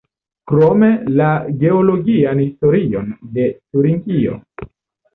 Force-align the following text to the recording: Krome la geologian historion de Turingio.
Krome 0.51 0.89
la 1.19 1.27
geologian 1.59 2.43
historion 2.49 3.15
de 3.39 3.49
Turingio. 3.57 4.45